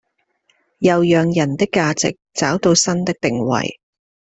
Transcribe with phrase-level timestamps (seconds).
[0.79, 3.79] 又讓人的價值找到新的定位